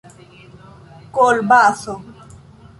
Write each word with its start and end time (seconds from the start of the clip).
kolbaso 1.15 1.93